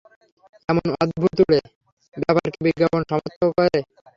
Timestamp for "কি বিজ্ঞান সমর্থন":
2.53-3.47